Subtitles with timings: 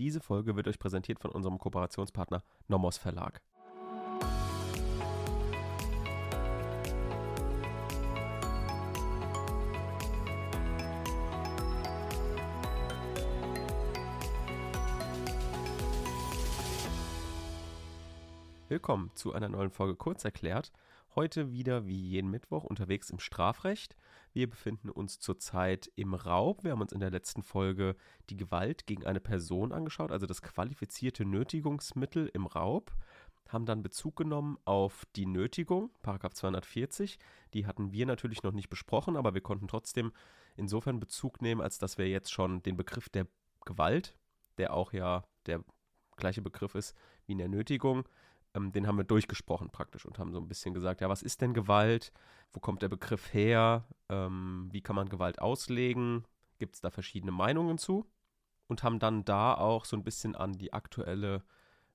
[0.00, 3.40] Diese Folge wird euch präsentiert von unserem Kooperationspartner Nomos Verlag.
[18.68, 20.72] Willkommen zu einer neuen Folge Kurzerklärt.
[21.14, 23.94] Heute wieder wie jeden Mittwoch unterwegs im Strafrecht.
[24.34, 26.64] Wir befinden uns zurzeit im Raub.
[26.64, 27.94] Wir haben uns in der letzten Folge
[28.30, 32.92] die Gewalt gegen eine Person angeschaut, also das qualifizierte Nötigungsmittel im Raub.
[33.48, 37.20] Haben dann Bezug genommen auf die Nötigung, Paragraph 240.
[37.52, 40.12] Die hatten wir natürlich noch nicht besprochen, aber wir konnten trotzdem
[40.56, 43.28] insofern Bezug nehmen, als dass wir jetzt schon den Begriff der
[43.64, 44.16] Gewalt,
[44.58, 45.62] der auch ja der
[46.16, 48.04] gleiche Begriff ist wie in der Nötigung,
[48.54, 51.40] ähm, den haben wir durchgesprochen praktisch und haben so ein bisschen gesagt, ja, was ist
[51.40, 52.12] denn Gewalt?
[52.52, 53.84] Wo kommt der Begriff her?
[54.08, 56.24] Ähm, wie kann man Gewalt auslegen?
[56.58, 58.06] Gibt es da verschiedene Meinungen zu?
[58.68, 61.42] Und haben dann da auch so ein bisschen an die aktuelle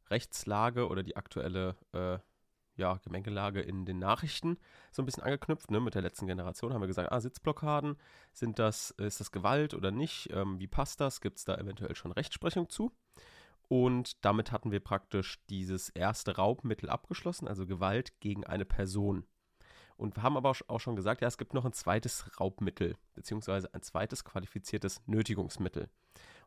[0.10, 2.20] Rechtslage oder die aktuelle äh,
[2.76, 4.58] ja, Gemengelage in den Nachrichten
[4.92, 5.70] so ein bisschen angeknüpft.
[5.72, 5.80] Ne?
[5.80, 7.98] Mit der letzten Generation haben wir gesagt, ah, Sitzblockaden,
[8.32, 10.30] sind das, ist das Gewalt oder nicht?
[10.32, 11.22] Ähm, wie passt das?
[11.22, 12.92] Gibt es da eventuell schon Rechtsprechung zu?
[13.70, 19.26] Und damit hatten wir praktisch dieses erste Raubmittel abgeschlossen, also Gewalt gegen eine Person.
[19.96, 23.72] Und wir haben aber auch schon gesagt, ja, es gibt noch ein zweites Raubmittel, beziehungsweise
[23.74, 25.90] ein zweites qualifiziertes Nötigungsmittel.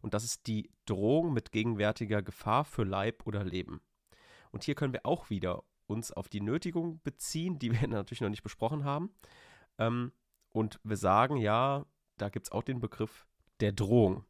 [0.00, 3.80] Und das ist die Drohung mit gegenwärtiger Gefahr für Leib oder Leben.
[4.50, 8.30] Und hier können wir auch wieder uns auf die Nötigung beziehen, die wir natürlich noch
[8.30, 9.14] nicht besprochen haben.
[9.78, 10.12] Ähm,
[10.48, 13.26] und wir sagen, ja, da gibt es auch den Begriff
[13.60, 14.24] der Drohung.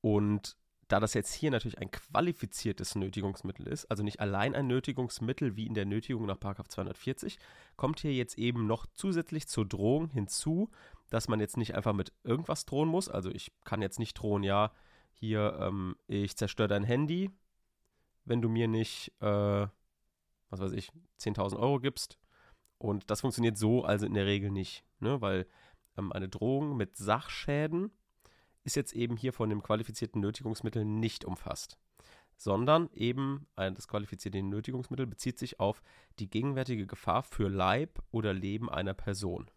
[0.00, 0.56] Und
[0.92, 5.66] da das jetzt hier natürlich ein qualifiziertes Nötigungsmittel ist, also nicht allein ein Nötigungsmittel wie
[5.66, 7.38] in der Nötigung nach 240,
[7.76, 10.70] kommt hier jetzt eben noch zusätzlich zur Drohung hinzu,
[11.08, 13.08] dass man jetzt nicht einfach mit irgendwas drohen muss.
[13.08, 14.70] Also ich kann jetzt nicht drohen, ja,
[15.14, 17.30] hier, ähm, ich zerstöre dein Handy,
[18.26, 19.66] wenn du mir nicht, äh,
[20.50, 22.18] was weiß ich, 10.000 Euro gibst.
[22.76, 25.22] Und das funktioniert so also in der Regel nicht, ne?
[25.22, 25.46] weil
[25.96, 27.92] ähm, eine Drohung mit Sachschäden
[28.64, 31.78] ist jetzt eben hier von dem qualifizierten Nötigungsmittel nicht umfasst,
[32.36, 35.82] sondern eben das qualifizierte Nötigungsmittel bezieht sich auf
[36.18, 39.50] die gegenwärtige Gefahr für Leib oder Leben einer Person.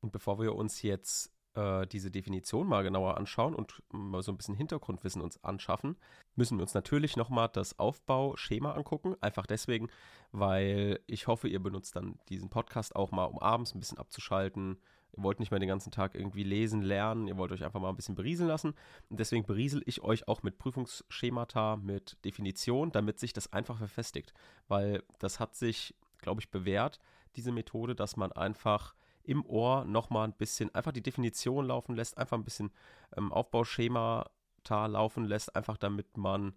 [0.00, 4.36] Und bevor wir uns jetzt äh, diese Definition mal genauer anschauen und mal so ein
[4.36, 5.96] bisschen Hintergrundwissen uns anschaffen,
[6.36, 9.16] müssen wir uns natürlich nochmal das Aufbauschema angucken.
[9.20, 9.88] Einfach deswegen,
[10.32, 14.78] weil ich hoffe, ihr benutzt dann diesen Podcast auch mal, um abends ein bisschen abzuschalten,
[15.16, 17.88] Ihr wollt nicht mehr den ganzen Tag irgendwie lesen, lernen, ihr wollt euch einfach mal
[17.88, 18.74] ein bisschen berieseln lassen.
[19.08, 24.32] Und deswegen beriesel ich euch auch mit Prüfungsschemata, mit Definition, damit sich das einfach verfestigt.
[24.68, 27.00] Weil das hat sich, glaube ich, bewährt,
[27.36, 32.18] diese Methode, dass man einfach im Ohr nochmal ein bisschen, einfach die Definition laufen lässt,
[32.18, 32.70] einfach ein bisschen
[33.16, 36.54] ähm, Aufbauschemata laufen lässt, einfach damit man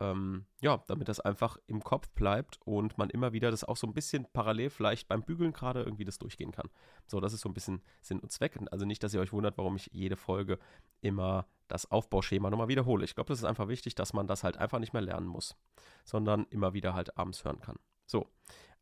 [0.00, 3.86] ähm, ja, damit das einfach im Kopf bleibt und man immer wieder das auch so
[3.86, 6.68] ein bisschen parallel vielleicht beim Bügeln gerade irgendwie das durchgehen kann.
[7.06, 8.58] So, das ist so ein bisschen Sinn und Zweck.
[8.70, 10.58] Also nicht, dass ihr euch wundert, warum ich jede Folge
[11.00, 13.04] immer das Aufbauschema nochmal wiederhole.
[13.04, 15.56] Ich glaube, das ist einfach wichtig, dass man das halt einfach nicht mehr lernen muss,
[16.04, 17.76] sondern immer wieder halt abends hören kann.
[18.06, 18.28] So,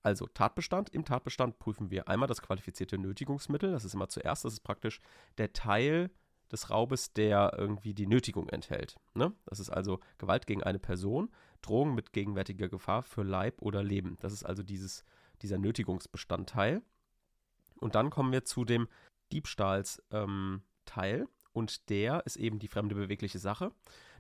[0.03, 0.91] also Tatbestand.
[0.91, 3.73] Im Tatbestand prüfen wir einmal das qualifizierte Nötigungsmittel.
[3.73, 4.45] Das ist immer zuerst.
[4.45, 5.01] Das ist praktisch
[5.39, 6.11] der Teil
[6.53, 8.97] des Raubes, der irgendwie die Nötigung enthält.
[9.15, 9.33] Ne?
[9.47, 11.31] Das ist also Gewalt gegen eine Person,
[11.63, 14.17] Drohung mit gegenwärtiger Gefahr für Leib oder Leben.
[14.21, 15.05] Das ist also dieses,
[15.43, 16.83] dieser Nötigungsbestandteil.
[17.81, 18.89] Und dann kommen wir zu dem
[19.33, 21.21] Diebstahlsteil.
[21.21, 23.73] Ähm, und der ist eben die fremde bewegliche Sache.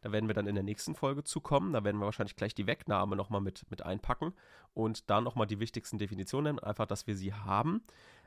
[0.02, 1.72] Da werden wir dann in der nächsten Folge zu kommen.
[1.72, 4.34] Da werden wir wahrscheinlich gleich die Wegnahme nochmal mit, mit einpacken
[4.72, 7.82] und dann nochmal die wichtigsten Definitionen, einfach, dass wir sie haben.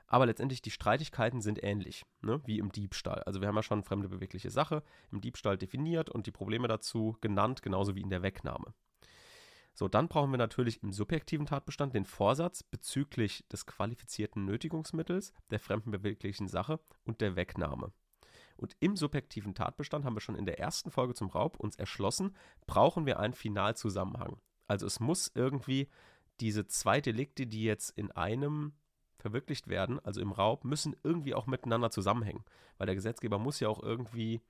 [0.07, 3.23] Aber letztendlich die Streitigkeiten sind ähnlich, ne, wie im Diebstahl.
[3.23, 7.18] Also wir haben ja schon fremde bewegliche Sache im Diebstahl definiert und die Probleme dazu
[7.19, 8.73] genannt, genauso wie in der Wegnahme.
[9.73, 15.59] So, dann brauchen wir natürlich im subjektiven Tatbestand den Vorsatz bezüglich des qualifizierten Nötigungsmittels, der
[15.59, 17.91] fremden beweglichen Sache und der Wegnahme.
[18.56, 22.35] Und im subjektiven Tatbestand haben wir schon in der ersten Folge zum Raub uns erschlossen,
[22.66, 24.42] brauchen wir einen Finalzusammenhang.
[24.65, 25.89] Also es muss irgendwie
[26.39, 28.74] diese zwei Delikte, die jetzt in einem
[29.17, 32.43] verwirklicht werden, also im Raub, müssen irgendwie auch miteinander zusammenhängen.
[32.77, 34.41] Weil der Gesetzgeber muss ja auch irgendwie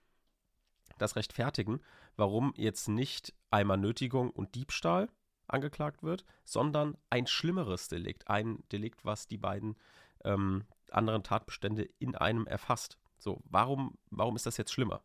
[0.98, 1.82] das rechtfertigen,
[2.16, 5.10] warum jetzt nicht einmal Nötigung und Diebstahl
[5.48, 9.76] angeklagt wird, sondern ein schlimmeres Delikt, ein Delikt, was die beiden
[10.24, 12.98] ähm, anderen Tatbestände in einem erfasst.
[13.18, 15.02] So, warum, warum ist das jetzt schlimmer?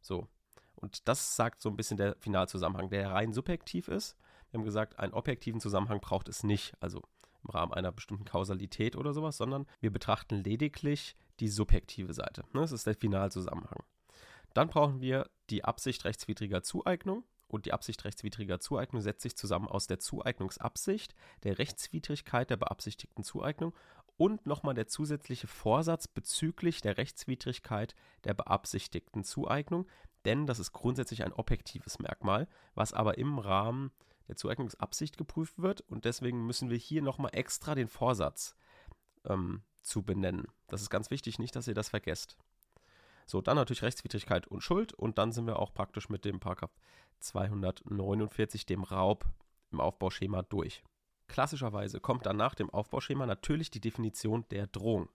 [0.00, 0.28] So.
[0.74, 4.16] Und das sagt so ein bisschen der Finalzusammenhang, der rein subjektiv ist.
[4.50, 6.74] Wir haben gesagt, einen objektiven Zusammenhang braucht es nicht.
[6.80, 7.02] Also
[7.44, 12.42] im Rahmen einer bestimmten Kausalität oder sowas, sondern wir betrachten lediglich die subjektive Seite.
[12.52, 12.60] Ne?
[12.60, 13.82] Das ist der Finalzusammenhang.
[14.54, 19.68] Dann brauchen wir die Absicht rechtswidriger Zueignung und die Absicht rechtswidriger Zueignung setzt sich zusammen
[19.68, 23.74] aus der Zueignungsabsicht, der Rechtswidrigkeit der beabsichtigten Zueignung
[24.16, 27.94] und nochmal der zusätzliche Vorsatz bezüglich der Rechtswidrigkeit
[28.24, 29.86] der beabsichtigten Zueignung,
[30.24, 33.90] denn das ist grundsätzlich ein objektives Merkmal, was aber im Rahmen
[34.28, 38.56] der Zueignungsabsicht geprüft wird und deswegen müssen wir hier nochmal extra den Vorsatz
[39.24, 40.46] ähm, zu benennen.
[40.68, 42.36] Das ist ganz wichtig, nicht, dass ihr das vergesst.
[43.26, 46.74] So, dann natürlich Rechtswidrigkeit und Schuld und dann sind wir auch praktisch mit dem Paragraph
[47.20, 49.24] 249, dem Raub
[49.72, 50.82] im Aufbauschema durch.
[51.26, 55.08] Klassischerweise kommt dann nach dem Aufbauschema natürlich die Definition der Drohung.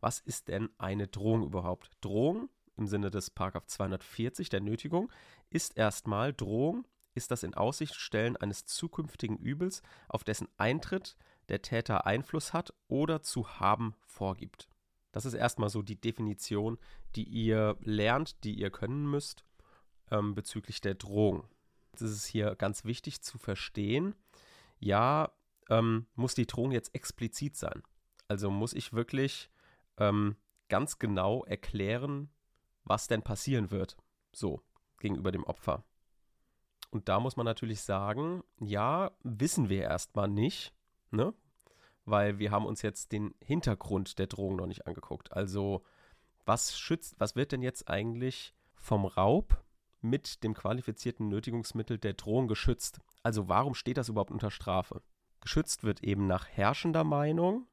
[0.00, 1.90] Was ist denn eine Drohung überhaupt?
[2.00, 5.12] Drohung im Sinne des Paragraph 240 der Nötigung
[5.50, 6.86] ist erstmal Drohung
[7.20, 11.16] ist das in Aussicht stellen eines zukünftigen Übels, auf dessen Eintritt
[11.50, 14.70] der Täter Einfluss hat oder zu haben vorgibt.
[15.12, 16.78] Das ist erstmal so die Definition,
[17.14, 19.44] die ihr lernt, die ihr können müsst
[20.10, 21.46] ähm, bezüglich der Drohung.
[21.92, 24.14] Das ist hier ganz wichtig zu verstehen.
[24.78, 25.30] Ja,
[25.68, 27.82] ähm, muss die Drohung jetzt explizit sein?
[28.28, 29.50] Also muss ich wirklich
[29.98, 30.36] ähm,
[30.70, 32.30] ganz genau erklären,
[32.84, 33.98] was denn passieren wird,
[34.32, 34.62] so
[35.00, 35.84] gegenüber dem Opfer.
[36.90, 40.74] Und da muss man natürlich sagen, ja, wissen wir erstmal nicht,
[41.10, 41.32] ne?
[42.04, 45.32] Weil wir haben uns jetzt den Hintergrund der Drohung noch nicht angeguckt.
[45.32, 45.84] Also,
[46.44, 49.62] was schützt, was wird denn jetzt eigentlich vom Raub
[50.00, 52.98] mit dem qualifizierten Nötigungsmittel der Drohung geschützt?
[53.22, 55.02] Also, warum steht das überhaupt unter Strafe?
[55.40, 57.66] Geschützt wird eben nach herrschender Meinung,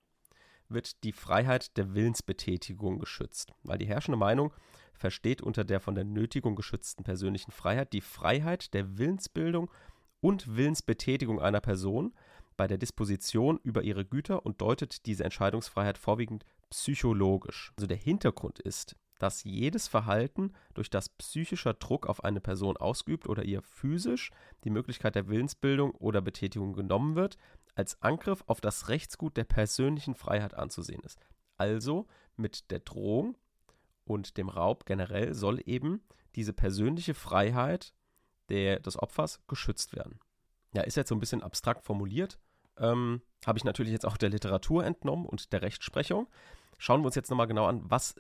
[0.70, 3.54] wird die Freiheit der Willensbetätigung geschützt.
[3.64, 4.54] Weil die herrschende Meinung
[4.98, 9.72] versteht unter der von der Nötigung geschützten persönlichen Freiheit die Freiheit der Willensbildung
[10.20, 12.14] und Willensbetätigung einer Person
[12.58, 17.72] bei der Disposition über ihre Güter und deutet diese Entscheidungsfreiheit vorwiegend psychologisch.
[17.78, 23.28] Also der Hintergrund ist, dass jedes Verhalten, durch das psychischer Druck auf eine Person ausgeübt
[23.28, 24.32] oder ihr physisch
[24.64, 27.38] die Möglichkeit der Willensbildung oder Betätigung genommen wird,
[27.76, 31.20] als Angriff auf das Rechtsgut der persönlichen Freiheit anzusehen ist.
[31.58, 33.38] Also mit der Drohung
[34.08, 36.02] und dem Raub generell soll eben
[36.36, 37.94] diese persönliche Freiheit
[38.50, 40.20] der, des Opfers geschützt werden.
[40.74, 42.40] Ja, ist jetzt so ein bisschen abstrakt formuliert.
[42.78, 46.28] Ähm, Habe ich natürlich jetzt auch der Literatur entnommen und der Rechtsprechung.
[46.78, 48.16] Schauen wir uns jetzt nochmal genau an, was,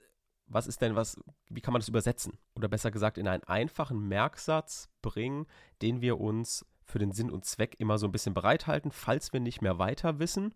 [0.47, 1.19] was ist denn was,
[1.49, 2.37] wie kann man das übersetzen?
[2.55, 5.45] Oder besser gesagt, in einen einfachen Merksatz bringen,
[5.81, 9.39] den wir uns für den Sinn und Zweck immer so ein bisschen bereithalten, falls wir
[9.39, 10.55] nicht mehr weiter wissen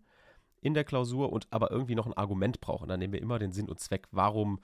[0.60, 2.88] in der Klausur und aber irgendwie noch ein Argument brauchen.
[2.88, 4.08] Dann nehmen wir immer den Sinn und Zweck.
[4.12, 4.60] Warum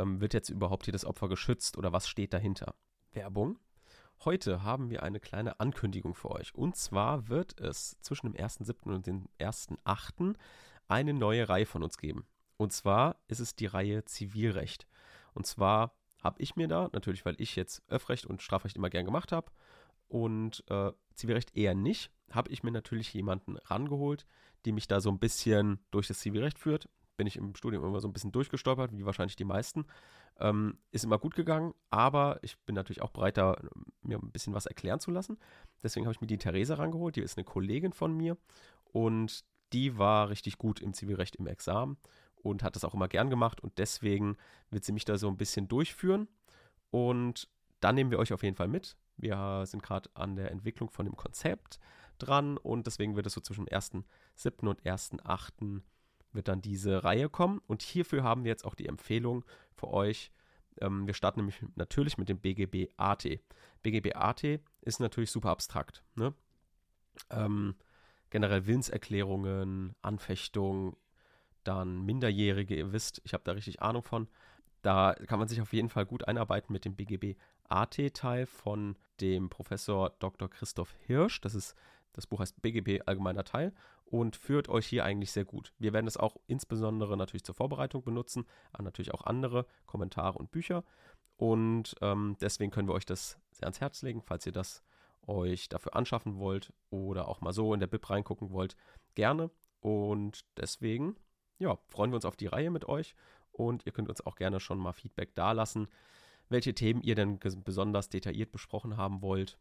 [0.00, 2.74] ähm, wird jetzt überhaupt hier das Opfer geschützt oder was steht dahinter?
[3.12, 3.58] Werbung.
[4.24, 6.54] Heute haben wir eine kleine Ankündigung für euch.
[6.54, 8.94] Und zwar wird es zwischen dem 1.7.
[8.94, 10.34] und dem 1.8.
[10.88, 12.26] eine neue Reihe von uns geben.
[12.56, 14.86] Und zwar ist es die Reihe Zivilrecht.
[15.32, 19.06] Und zwar habe ich mir da, natürlich weil ich jetzt Öffrecht und Strafrecht immer gern
[19.06, 19.50] gemacht habe
[20.08, 24.26] und äh, Zivilrecht eher nicht, habe ich mir natürlich jemanden rangeholt,
[24.66, 28.00] die mich da so ein bisschen durch das Zivilrecht führt bin ich im Studium immer
[28.00, 29.84] so ein bisschen durchgestolpert, wie wahrscheinlich die meisten.
[30.38, 33.58] Ähm, ist immer gut gegangen, aber ich bin natürlich auch bereit, da
[34.00, 35.36] mir ein bisschen was erklären zu lassen.
[35.82, 38.38] Deswegen habe ich mir die Theresa rangeholt, die ist eine Kollegin von mir
[38.84, 39.44] und
[39.74, 41.98] die war richtig gut im Zivilrecht im Examen
[42.36, 44.38] und hat das auch immer gern gemacht und deswegen
[44.70, 46.26] wird sie mich da so ein bisschen durchführen
[46.88, 47.50] und
[47.80, 48.96] dann nehmen wir euch auf jeden Fall mit.
[49.18, 51.80] Wir sind gerade an der Entwicklung von dem Konzept
[52.18, 54.66] dran und deswegen wird es so zwischen dem 1.7.
[54.66, 55.82] und 1.8
[56.32, 57.60] wird dann diese Reihe kommen.
[57.66, 59.44] Und hierfür haben wir jetzt auch die Empfehlung
[59.74, 60.30] für euch.
[60.80, 63.26] Ähm, wir starten nämlich natürlich mit dem BGB AT.
[63.82, 64.44] BGB AT
[64.80, 66.02] ist natürlich super abstrakt.
[66.14, 66.34] Ne?
[67.30, 67.74] Ähm,
[68.30, 70.96] generell Willenserklärungen, Anfechtungen,
[71.64, 74.28] dann Minderjährige, ihr wisst, ich habe da richtig Ahnung von.
[74.82, 77.36] Da kann man sich auf jeden Fall gut einarbeiten mit dem BGB
[77.68, 80.48] AT-Teil von dem Professor Dr.
[80.48, 81.40] Christoph Hirsch.
[81.42, 81.74] Das ist
[82.12, 83.72] das Buch heißt BGB Allgemeiner Teil
[84.04, 85.72] und führt euch hier eigentlich sehr gut.
[85.78, 90.50] Wir werden es auch insbesondere natürlich zur Vorbereitung benutzen, aber natürlich auch andere Kommentare und
[90.50, 90.84] Bücher.
[91.36, 94.82] Und ähm, deswegen können wir euch das sehr ans Herz legen, falls ihr das
[95.26, 98.76] euch dafür anschaffen wollt oder auch mal so in der Bib reingucken wollt,
[99.14, 99.50] gerne.
[99.80, 101.16] Und deswegen,
[101.58, 103.14] ja, freuen wir uns auf die Reihe mit euch
[103.52, 105.88] und ihr könnt uns auch gerne schon mal Feedback dalassen,
[106.48, 109.56] welche Themen ihr denn besonders detailliert besprochen haben wollt.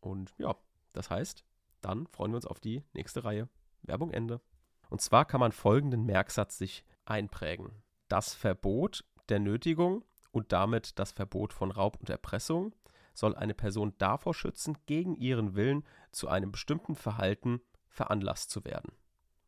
[0.00, 0.54] Und ja,
[0.92, 1.44] das heißt,
[1.84, 3.48] dann freuen wir uns auf die nächste Reihe.
[3.82, 4.40] Werbung Ende.
[4.88, 7.82] Und zwar kann man folgenden Merksatz sich einprägen.
[8.08, 12.74] Das Verbot der Nötigung und damit das Verbot von Raub und Erpressung
[13.14, 18.92] soll eine Person davor schützen, gegen ihren Willen zu einem bestimmten Verhalten veranlasst zu werden.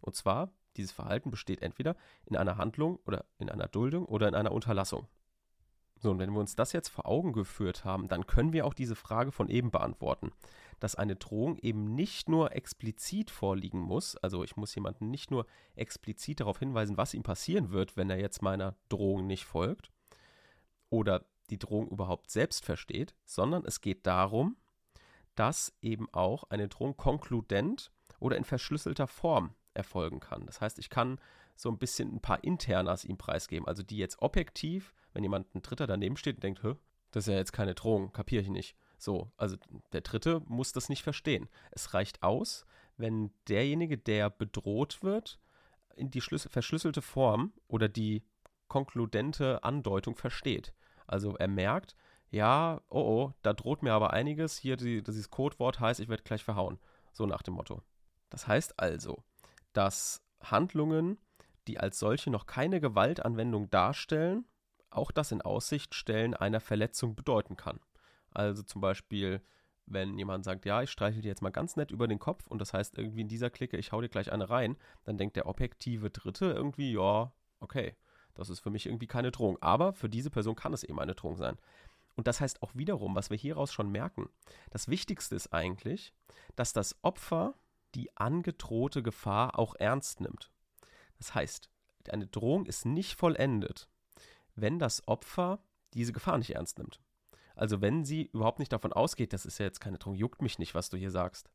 [0.01, 4.35] Und zwar, dieses Verhalten besteht entweder in einer Handlung oder in einer Duldung oder in
[4.35, 5.09] einer Unterlassung.
[5.99, 8.75] So, und wenn wir uns das jetzt vor Augen geführt haben, dann können wir auch
[8.75, 10.33] diese Frage von eben beantworten.
[10.79, 15.47] Dass eine Drohung eben nicht nur explizit vorliegen muss, also ich muss jemanden nicht nur
[15.75, 19.91] explizit darauf hinweisen, was ihm passieren wird, wenn er jetzt meiner Drohung nicht folgt
[20.91, 24.57] oder die Drohung überhaupt selbst versteht, sondern es geht darum,
[25.35, 30.47] dass eben auch eine Drohung konkludent oder in verschlüsselter Form erfolgen kann.
[30.47, 31.21] Das heißt, ich kann
[31.57, 35.63] so ein bisschen ein paar Internas ihm preisgeben, also die jetzt objektiv, wenn jemand ein
[35.63, 36.75] Dritter daneben steht und denkt, Hö,
[37.11, 38.77] das ist ja jetzt keine Drohung, kapiere ich nicht.
[38.99, 39.57] So, also
[39.93, 41.49] der Dritte muss das nicht verstehen.
[41.71, 42.65] Es reicht aus,
[42.97, 45.39] wenn derjenige, der bedroht wird,
[45.97, 48.23] in die verschlüsselte Form oder die
[48.69, 50.75] konkludente Andeutung versteht.
[51.07, 51.95] Also er merkt,
[52.31, 54.59] ja, oh oh, da droht mir aber einiges.
[54.59, 56.79] Hier die, dieses Codewort heißt, ich werde gleich verhauen.
[57.13, 57.83] So nach dem Motto.
[58.29, 59.23] Das heißt also,
[59.73, 61.19] dass Handlungen,
[61.67, 64.47] die als solche noch keine Gewaltanwendung darstellen,
[64.91, 67.81] auch das in Aussicht stellen einer Verletzung bedeuten kann.
[68.31, 69.43] Also zum Beispiel,
[69.87, 72.61] wenn jemand sagt, ja, ich streiche dir jetzt mal ganz nett über den Kopf und
[72.61, 75.47] das heißt irgendwie in dieser Klicke, ich hau dir gleich eine rein, dann denkt der
[75.47, 77.95] objektive Dritte irgendwie, ja, okay,
[78.35, 79.59] das ist für mich irgendwie keine Drohung.
[79.61, 81.57] Aber für diese Person kann es eben eine Drohung sein.
[82.15, 84.29] Und das heißt auch wiederum, was wir hieraus schon merken,
[84.71, 86.15] das Wichtigste ist eigentlich,
[86.55, 87.55] dass das Opfer
[87.95, 90.51] die angedrohte Gefahr auch ernst nimmt.
[91.19, 91.69] Das heißt,
[92.11, 93.89] eine Drohung ist nicht vollendet,
[94.55, 95.61] wenn das Opfer
[95.95, 97.01] diese Gefahr nicht ernst nimmt.
[97.55, 100.59] Also wenn sie überhaupt nicht davon ausgeht, das ist ja jetzt keine Drohung, juckt mich
[100.59, 101.51] nicht, was du hier sagst.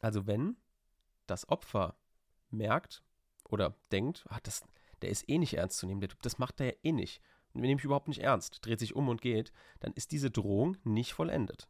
[0.00, 0.56] Also wenn
[1.26, 1.96] das Opfer
[2.50, 3.02] merkt
[3.48, 4.64] oder denkt, ach, das,
[5.02, 7.22] der ist eh nicht ernst zu nehmen, der, das macht er ja eh nicht,
[7.54, 10.76] und nehme ich überhaupt nicht ernst, dreht sich um und geht, dann ist diese Drohung
[10.84, 11.68] nicht vollendet.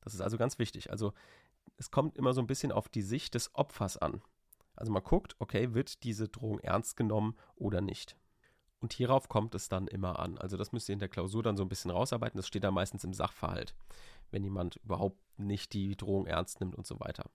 [0.00, 0.90] Das ist also ganz wichtig.
[0.90, 1.12] Also
[1.76, 4.22] es kommt immer so ein bisschen auf die Sicht des Opfers an.
[4.80, 8.16] Also man guckt, okay, wird diese Drohung ernst genommen oder nicht.
[8.80, 10.38] Und hierauf kommt es dann immer an.
[10.38, 12.38] Also das müsst ihr in der Klausur dann so ein bisschen rausarbeiten.
[12.38, 13.74] Das steht da meistens im Sachverhalt,
[14.30, 17.28] wenn jemand überhaupt nicht die Drohung ernst nimmt und so weiter.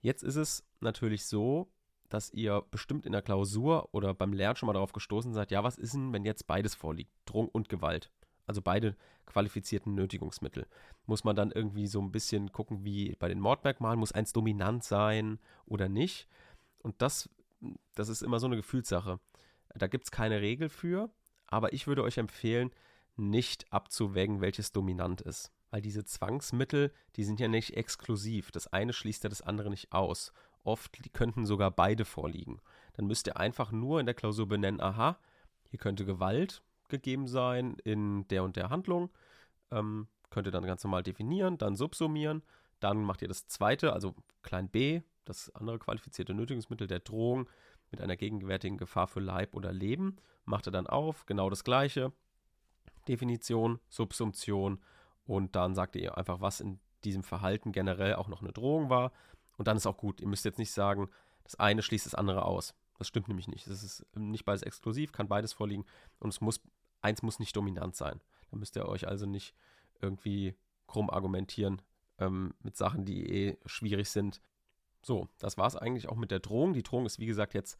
[0.00, 1.68] Jetzt ist es natürlich so,
[2.08, 5.64] dass ihr bestimmt in der Klausur oder beim Lernen schon mal darauf gestoßen seid, ja,
[5.64, 8.12] was ist denn, wenn jetzt beides vorliegt, Drohung und Gewalt?
[8.46, 10.66] Also beide qualifizierten Nötigungsmittel.
[11.06, 14.84] Muss man dann irgendwie so ein bisschen gucken, wie bei den Mordmerkmalen, muss eins dominant
[14.84, 16.28] sein oder nicht?
[16.82, 17.28] Und das,
[17.94, 19.20] das ist immer so eine Gefühlssache.
[19.74, 21.10] Da gibt es keine Regel für,
[21.46, 22.70] aber ich würde euch empfehlen,
[23.16, 25.52] nicht abzuwägen, welches dominant ist.
[25.70, 28.50] Weil diese Zwangsmittel, die sind ja nicht exklusiv.
[28.50, 30.32] Das eine schließt ja das andere nicht aus
[30.64, 32.60] oft die könnten sogar beide vorliegen.
[32.94, 35.18] Dann müsst ihr einfach nur in der Klausur benennen, aha,
[35.68, 39.10] hier könnte Gewalt gegeben sein in der und der Handlung.
[39.70, 42.42] Ähm, könnt ihr dann ganz normal definieren, dann subsumieren.
[42.80, 47.48] Dann macht ihr das zweite, also klein b, das andere qualifizierte Nötigungsmittel der Drohung
[47.90, 50.16] mit einer gegenwärtigen Gefahr für Leib oder Leben.
[50.44, 52.12] Macht ihr dann auf, genau das gleiche.
[53.08, 54.80] Definition, Subsumption
[55.24, 59.12] und dann sagt ihr einfach, was in diesem Verhalten generell auch noch eine Drohung war.
[59.56, 60.20] Und dann ist auch gut.
[60.20, 61.08] Ihr müsst jetzt nicht sagen,
[61.44, 62.74] das eine schließt das andere aus.
[62.98, 63.66] Das stimmt nämlich nicht.
[63.66, 65.84] Es ist nicht beides exklusiv, kann beides vorliegen.
[66.18, 66.60] Und es muss,
[67.00, 68.20] eins muss nicht dominant sein.
[68.50, 69.54] Da müsst ihr euch also nicht
[70.00, 70.54] irgendwie
[70.86, 71.82] krumm argumentieren
[72.18, 74.40] ähm, mit Sachen, die eh schwierig sind.
[75.02, 76.72] So, das war es eigentlich auch mit der Drohung.
[76.72, 77.78] Die Drohung ist, wie gesagt, jetzt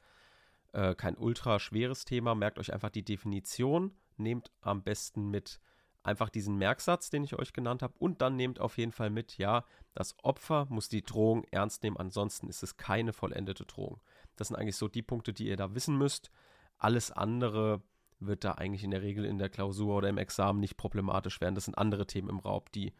[0.72, 2.34] äh, kein ultra schweres Thema.
[2.34, 3.92] Merkt euch einfach die Definition.
[4.16, 5.60] Nehmt am besten mit
[6.02, 9.38] einfach diesen Merksatz, den ich euch genannt habe, und dann nehmt auf jeden Fall mit,
[9.38, 9.64] ja,
[9.94, 14.00] das Opfer muss die Drohung ernst nehmen, ansonsten ist es keine vollendete Drohung.
[14.36, 16.30] Das sind eigentlich so die Punkte, die ihr da wissen müsst.
[16.78, 17.82] Alles andere
[18.18, 21.54] wird da eigentlich in der Regel in der Klausur oder im Examen nicht problematisch werden.
[21.54, 22.92] Das sind andere Themen im Raub, die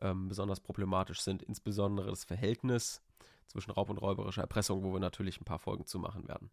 [0.00, 3.02] ähm, besonders problematisch sind, insbesondere das Verhältnis
[3.50, 6.50] zwischen Raub und räuberischer Erpressung, wo wir natürlich ein paar Folgen zu machen werden.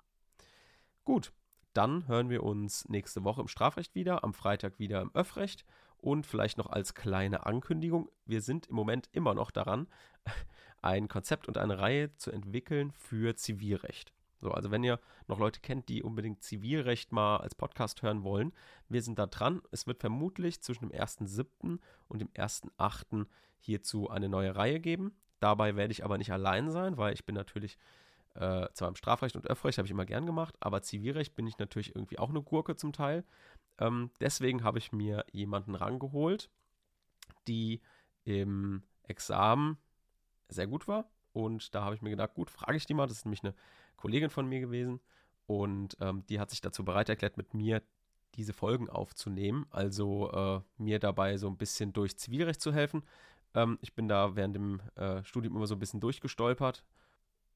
[1.05, 1.31] Gut,
[1.73, 5.63] dann hören wir uns nächste Woche im Strafrecht wieder, am Freitag wieder im Öffrecht
[5.97, 9.87] und vielleicht noch als kleine Ankündigung, wir sind im Moment immer noch daran,
[10.81, 14.11] ein Konzept und eine Reihe zu entwickeln für Zivilrecht.
[14.39, 18.53] So, also wenn ihr noch Leute kennt, die unbedingt Zivilrecht mal als Podcast hören wollen,
[18.87, 19.61] wir sind da dran.
[19.71, 21.79] Es wird vermutlich zwischen dem 1.7.
[22.07, 23.25] und dem 1.8.
[23.59, 25.15] hierzu eine neue Reihe geben.
[25.39, 27.77] Dabei werde ich aber nicht allein sein, weil ich bin natürlich
[28.35, 31.57] äh, zwar im Strafrecht und Öffrecht habe ich immer gern gemacht, aber Zivilrecht bin ich
[31.57, 33.23] natürlich irgendwie auch eine Gurke zum Teil.
[33.79, 36.49] Ähm, deswegen habe ich mir jemanden rangeholt,
[37.47, 37.81] die
[38.25, 39.77] im Examen
[40.49, 41.09] sehr gut war.
[41.33, 43.07] Und da habe ich mir gedacht, gut, frage ich die mal.
[43.07, 43.53] Das ist nämlich eine
[43.95, 44.99] Kollegin von mir gewesen.
[45.45, 47.81] Und ähm, die hat sich dazu bereit erklärt, mit mir
[48.35, 49.65] diese Folgen aufzunehmen.
[49.69, 53.03] Also äh, mir dabei so ein bisschen durch Zivilrecht zu helfen.
[53.53, 56.83] Ähm, ich bin da während dem äh, Studium immer so ein bisschen durchgestolpert.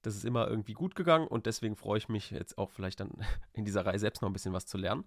[0.02, 3.12] Das ist immer irgendwie gut gegangen und deswegen freue ich mich jetzt auch vielleicht dann
[3.54, 5.06] in dieser Reihe selbst noch ein bisschen was zu lernen.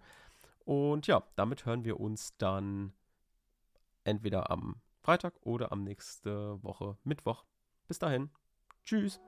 [0.64, 2.92] Und ja, damit hören wir uns dann
[4.04, 7.44] entweder am Freitag oder am nächste Woche Mittwoch.
[7.86, 8.30] Bis dahin.
[8.84, 9.20] Tschüss.